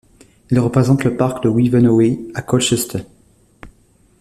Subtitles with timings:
[0.49, 3.03] Il représente le parc de Wivenhoe à Colchester.